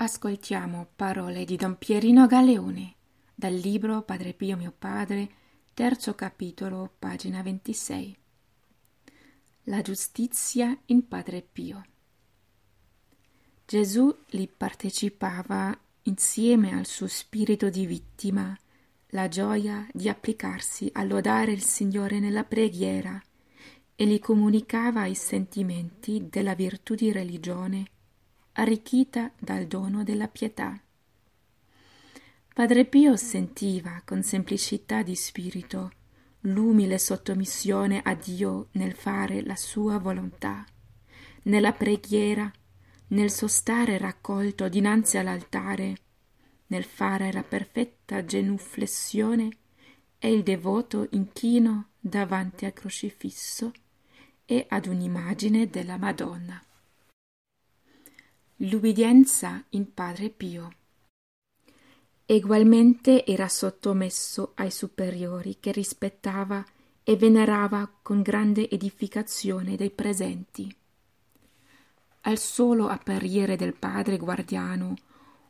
[0.00, 2.94] Ascoltiamo parole di Don Pierino Galeone
[3.34, 5.28] dal libro Padre Pio mio padre,
[5.74, 8.16] terzo capitolo, pagina 26.
[9.64, 11.84] La giustizia in Padre Pio.
[13.66, 18.56] Gesù li partecipava insieme al suo spirito di vittima
[19.08, 23.20] la gioia di applicarsi a lodare il Signore nella preghiera
[23.96, 27.90] e gli comunicava i sentimenti della virtù di religione
[28.58, 30.80] arricchita dal dono della pietà.
[32.52, 35.92] Padre Pio sentiva con semplicità di spirito
[36.42, 40.64] l'umile sottomissione a Dio nel fare la sua volontà,
[41.42, 42.50] nella preghiera,
[43.08, 45.96] nel sostare raccolto dinanzi all'altare
[46.68, 49.48] nel fare la perfetta genuflessione
[50.18, 53.72] e il devoto inchino davanti al crocifisso
[54.44, 56.62] e ad un'immagine della Madonna.
[58.62, 60.72] L'ubbidienza in Padre Pio.
[62.26, 66.64] Egualmente era sottomesso ai superiori che rispettava
[67.04, 70.74] e venerava con grande edificazione dei presenti.
[72.22, 74.96] Al solo apparire del padre guardiano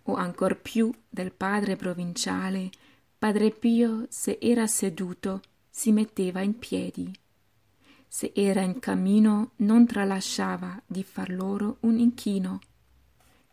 [0.03, 2.69] o ancor più del padre provinciale,
[3.19, 7.11] padre Pio, se era seduto, si metteva in piedi.
[8.06, 12.61] Se era in cammino, non tralasciava di far loro un inchino.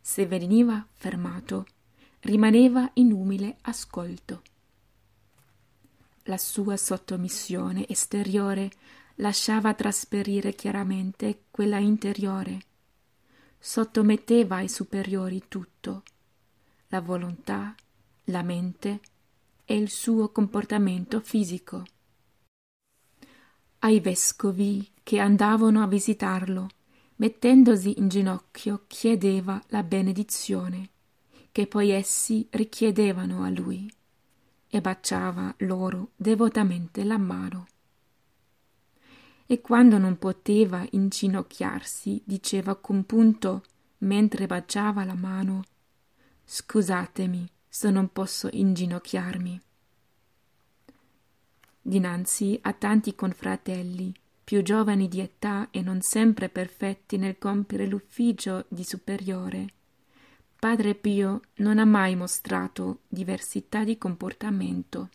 [0.07, 1.65] Se veniva fermato,
[2.19, 4.43] rimaneva in umile ascolto.
[6.25, 8.69] La sua sottomissione esteriore
[9.15, 12.59] lasciava trasperire chiaramente quella interiore.
[13.57, 16.03] Sottometteva ai superiori tutto
[16.89, 17.73] la volontà,
[18.25, 18.99] la mente
[19.65, 21.83] e il suo comportamento fisico.
[23.79, 26.69] Ai vescovi che andavano a visitarlo,
[27.17, 30.89] mettendosi in ginocchio, chiedeva la benedizione,
[31.51, 33.91] che poi essi richiedevano a lui,
[34.67, 37.67] e baciava loro devotamente la mano.
[39.45, 43.63] E quando non poteva inginocchiarsi, diceva compunto,
[43.99, 45.63] mentre baciava la mano,
[46.47, 49.59] Scusatemi se non posso inginocchiarmi.
[51.81, 54.13] Dinanzi a tanti confratelli,
[54.45, 59.73] più giovani di età e non sempre perfetti nel compiere l'ufficio di superiore,
[60.57, 65.09] Padre Pio non ha mai mostrato diversità di comportamento.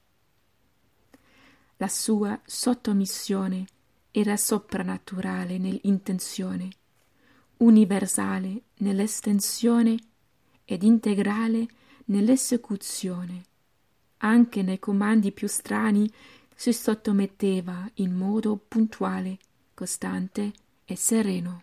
[1.76, 3.66] La sua sottomissione
[4.10, 6.68] era soprannaturale nell'intenzione,
[7.58, 9.96] universale nell'estensione
[10.64, 11.66] ed integrale
[12.06, 13.44] nell'esecuzione.
[14.18, 16.10] Anche nei comandi più strani
[16.60, 19.38] si sottometteva in modo puntuale,
[19.72, 20.52] costante
[20.84, 21.62] e sereno.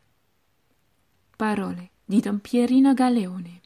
[1.35, 3.62] Parole di Don Pierino Galeone.